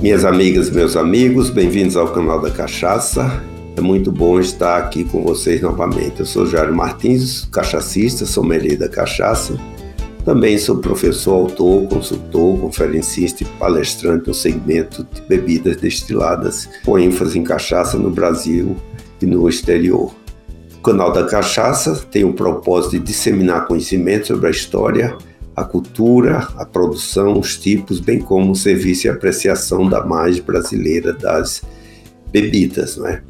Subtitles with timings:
[0.00, 3.42] Minhas amigas, meus amigos, bem-vindos ao canal da Cachaça.
[3.74, 6.20] É muito bom estar aqui com vocês novamente.
[6.20, 9.58] Eu sou Jairo Martins, cachacista, sommelier da cachaça.
[10.22, 17.38] Também sou professor, autor, consultor, conferencista e palestrante no segmento de bebidas destiladas, com ênfase
[17.38, 18.76] em cachaça no Brasil
[19.20, 20.14] e no exterior.
[20.76, 25.16] O canal da Cachaça tem o propósito de disseminar conhecimento sobre a história,
[25.56, 31.14] a cultura, a produção, os tipos, bem como o serviço e apreciação da mais brasileira
[31.14, 31.62] das
[32.30, 33.22] bebidas, né?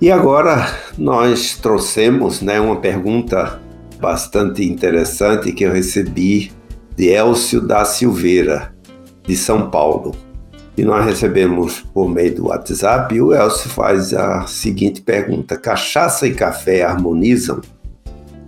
[0.00, 3.60] E agora nós trouxemos, né, uma pergunta
[4.00, 6.52] bastante interessante que eu recebi
[6.96, 8.74] de Elcio da Silveira,
[9.24, 10.14] de São Paulo.
[10.76, 16.26] E nós recebemos por meio do WhatsApp e o Elcio faz a seguinte pergunta: Cachaça
[16.26, 17.60] e café harmonizam?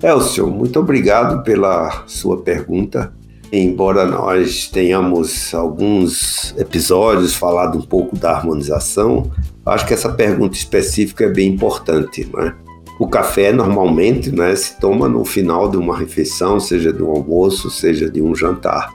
[0.05, 3.11] Elcio, muito obrigado pela sua pergunta.
[3.51, 9.31] Embora nós tenhamos alguns episódios falado um pouco da harmonização,
[9.65, 12.55] acho que essa pergunta específica é bem importante, não é?
[13.01, 17.71] O café normalmente né, se toma no final de uma refeição, seja de um almoço,
[17.71, 18.93] seja de um jantar.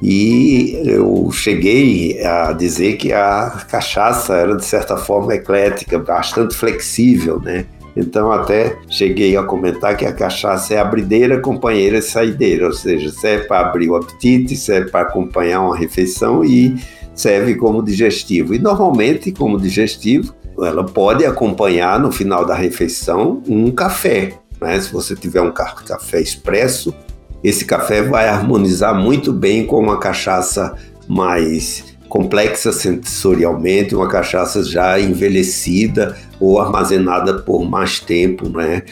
[0.00, 7.40] E eu cheguei a dizer que a cachaça era, de certa forma, eclética, bastante flexível,
[7.40, 7.66] né?
[7.96, 13.10] Então até cheguei a comentar que a cachaça é abrideira, companheira e saideira, ou seja,
[13.10, 16.76] serve para abrir o apetite, serve para acompanhar uma refeição e
[17.14, 18.54] serve como digestivo.
[18.54, 24.34] E normalmente, como digestivo, ela pode acompanhar no final da refeição um café.
[24.60, 24.80] Né?
[24.80, 26.94] Se você tiver um café expresso,
[27.42, 30.74] esse café vai harmonizar muito bem com uma cachaça
[31.08, 38.82] mais complexa sensorialmente, uma cachaça já envelhecida ou armazenada por mais tempo, né?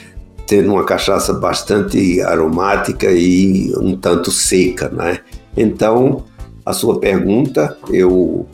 [0.47, 5.19] Tendo uma cachaça bastante aromática e um tanto seca, né?
[5.55, 6.25] Então,
[6.65, 8.47] a sua pergunta, eu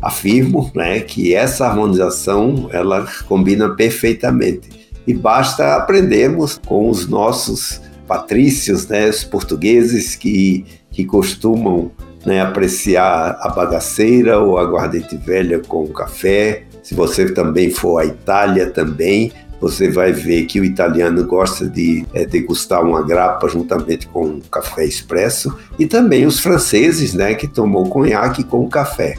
[0.00, 4.70] afirmo, né, que essa harmonização ela combina perfeitamente.
[5.06, 7.78] E basta aprendermos com os nossos
[8.08, 11.90] patrícios, né, os portugueses que, que costumam
[12.24, 16.64] né, apreciar a bagaceira ou a aguardente velha com café.
[16.82, 22.04] Se você também for à Itália também, você vai ver que o italiano gosta de
[22.12, 27.48] é, degustar uma grapa juntamente com um café expresso e também os franceses, né, que
[27.48, 29.16] tomam conhaque com café.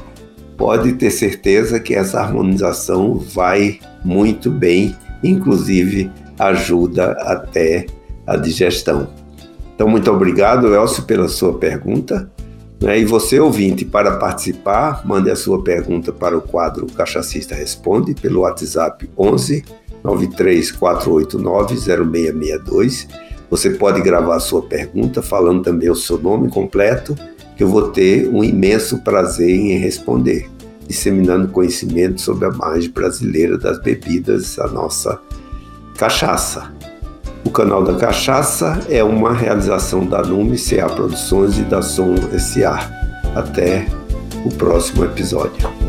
[0.57, 7.87] Pode ter certeza que essa harmonização vai muito bem, inclusive ajuda até
[8.25, 9.07] a digestão.
[9.75, 12.31] Então, muito obrigado, Elcio, pela sua pergunta.
[12.81, 12.99] Né?
[12.99, 18.41] E você, ouvinte, para participar, mande a sua pergunta para o quadro Cachacista Responde pelo
[18.41, 19.63] WhatsApp 11
[20.03, 23.07] 93489 0662.
[23.49, 27.15] Você pode gravar a sua pergunta falando também o seu nome completo,
[27.55, 30.49] que eu vou ter um imenso prazer em responder,
[30.87, 35.19] disseminando conhecimento sobre a margem brasileira das bebidas, a nossa
[35.97, 36.73] cachaça.
[37.45, 42.89] O canal da Cachaça é uma realização da Nume CA Produções e da Som SA.
[43.35, 43.85] Até
[44.43, 45.84] o próximo episódio.